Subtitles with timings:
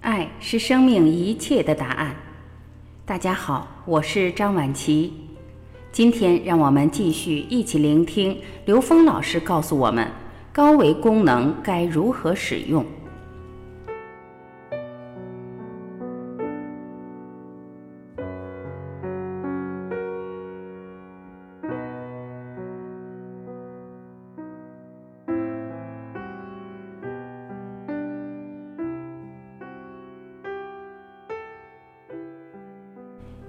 [0.00, 2.16] 爱是生命一切的答案。
[3.04, 5.12] 大家好，我是张晚琪。
[5.92, 10.10] 今天让我们继续一起聆听刘峰老师告诉我们，
[10.52, 12.82] 高维功能该如何使用。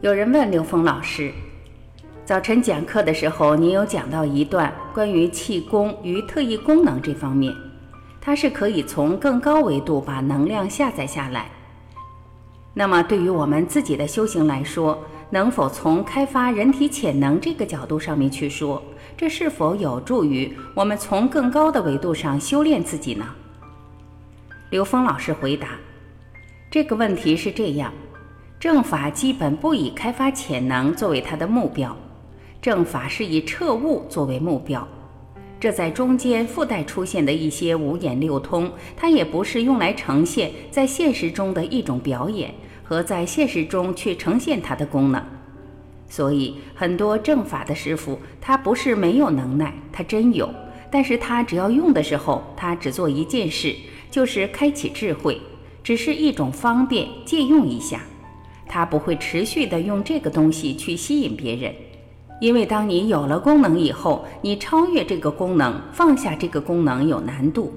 [0.01, 1.31] 有人问刘峰老师，
[2.25, 7.53] 早晨讲课的时候，您有讲到一段关于气功与特异功能这方面，
[8.19, 11.51] 它是可以从更高维度把能量下载下来。
[12.73, 14.97] 那么，对于我们自己的修行来说，
[15.29, 18.81] 能否从开发人体潜能这个角度上面去说，
[19.15, 23.27] 这是否有助于我们从更高的维度上修炼自己呢？
[24.71, 25.77] 刘峰老师回答，
[26.71, 27.93] 这个问题是这样。
[28.61, 31.97] 正法基本不以开发潜能作为它的目标，
[32.61, 34.87] 正法是以彻悟作为目标。
[35.59, 45.19] 这在中间附带出现的一些五眼六通，它也不是用来呈现在现实中的一种表演和在现实中去呈现它的功能。
[46.07, 50.47] 所以，很多正法的师傅，他不是没有能耐，他真有，
[50.91, 53.75] 但是他只要用的时候，他只做一件事，
[54.11, 55.41] 就是开启智慧，
[55.83, 58.01] 只是一种方便借用一下。
[58.73, 61.75] 他不会持续的用这个东西去吸引别人，
[62.39, 67.73] 因为当你有了功能以后，你超越这个功能，放下这个功能有难度。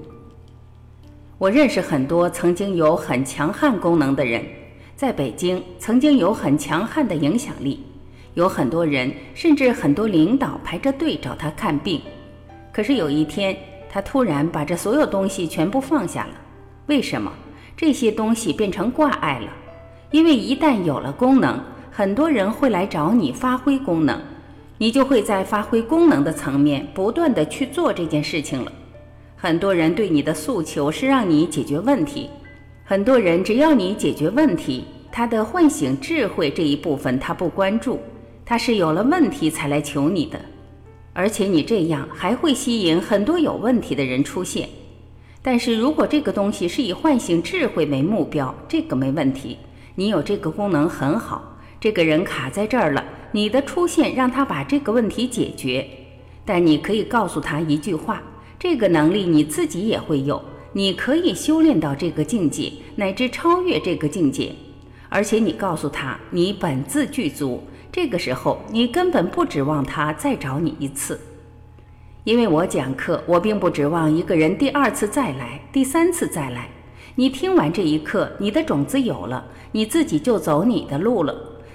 [1.37, 4.47] 我认识很多曾经有很强悍功能的人，
[4.95, 7.81] 在北京曾经有很强悍的影响力，
[8.35, 12.01] 有很多人甚至很多领导排着队找他看病，
[12.73, 13.57] 可是有一天
[13.91, 16.35] 他突然把这所有东西全部放下了，
[16.87, 17.33] 为什么？
[17.77, 19.49] 这些东西变成挂碍了。
[20.15, 24.17] 因为一旦有了功能，很多人会来找你发挥功能，
[24.79, 28.71] 你就会在发挥功能的层面不断的去做这件事情了。
[29.35, 32.31] 很多人对你的诉求是让你解决问题，
[32.85, 37.99] 很多人只要你解决问题，他的唤醒智慧这一部分他不关注，
[38.47, 40.41] 他是有了问题才来求你的，
[41.13, 44.69] 而且你这样还会吸引很多有问题的人出现。
[45.43, 49.59] 但是如果这个东西是以唤醒智慧为目标，这个没问题。
[49.97, 55.87] 你有这个功能很好，这个人卡在这儿了，你的出现让他把这个问题解决。
[56.45, 58.23] 但你可以告诉他一句话：
[58.59, 64.53] 这个能力你自己也会有，你可以修炼到这个境界，乃至超越这个境界。
[65.09, 67.63] 而且你告诉他，你本自具足。
[67.93, 71.21] 这个时候，你根本不指望他再找你一次，
[72.25, 76.69] 因为我讲课，我并不指望一个人第二次再来，第三次再来。
[77.17, 81.33] 你听完这一课，你的种子有了，你自己就走你的路了。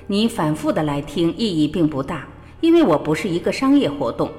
[0.08, 2.28] 你反复的来听，意义并不大，
[2.60, 4.30] 因为我不是一个商业活动。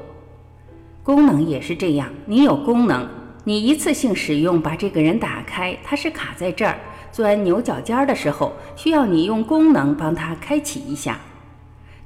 [1.03, 3.09] 功能也是这样，你有功能，
[3.45, 6.79] 你一次性使用把这个人打开，他是卡在这儿
[7.11, 11.19] 钻牛角尖的时候，需要你用功能帮他开启一下。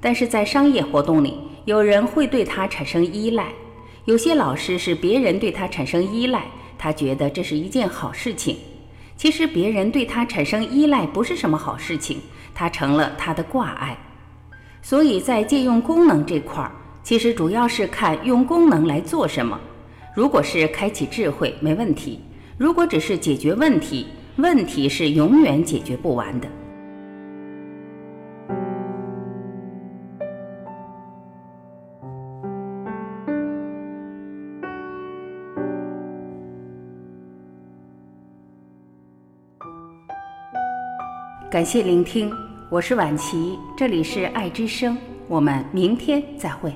[0.00, 3.52] 但是在商业活动里，有人会对他产生依赖，
[4.04, 6.44] 有些老师是别人对他产生依赖，
[6.78, 8.56] 他觉得这是一件好事情。
[9.16, 12.18] 其实别人对他产生依赖不是什么好事情，
[12.54, 13.96] 他成了他的挂碍。
[14.82, 16.70] 所以在借用功能这块儿，
[17.02, 19.58] 其实主要是看用功能来做什么。
[20.14, 22.18] 如果是开启智慧，没问题；
[22.58, 26.48] 如果只是解决问题，问题是永远解决不完的。
[41.54, 42.32] 感谢聆听，
[42.68, 44.98] 我是婉琪，这里是爱之声，
[45.28, 46.74] 我们明天再会。